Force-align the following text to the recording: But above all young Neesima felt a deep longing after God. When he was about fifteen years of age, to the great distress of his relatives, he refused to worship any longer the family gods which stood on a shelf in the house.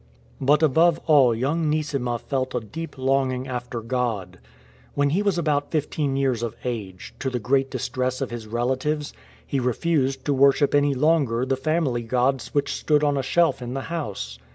But 0.41 0.63
above 0.63 0.99
all 1.05 1.35
young 1.35 1.69
Neesima 1.69 2.17
felt 2.17 2.55
a 2.55 2.59
deep 2.59 2.97
longing 2.97 3.47
after 3.47 3.81
God. 3.81 4.39
When 4.95 5.11
he 5.11 5.21
was 5.21 5.37
about 5.37 5.69
fifteen 5.69 6.15
years 6.15 6.41
of 6.41 6.55
age, 6.63 7.13
to 7.19 7.29
the 7.29 7.37
great 7.37 7.69
distress 7.69 8.19
of 8.19 8.31
his 8.31 8.47
relatives, 8.47 9.13
he 9.45 9.59
refused 9.59 10.25
to 10.25 10.33
worship 10.33 10.73
any 10.73 10.95
longer 10.95 11.45
the 11.45 11.55
family 11.55 12.01
gods 12.01 12.47
which 12.51 12.73
stood 12.73 13.03
on 13.03 13.15
a 13.15 13.21
shelf 13.21 13.61
in 13.61 13.75
the 13.75 13.81
house. 13.93 14.39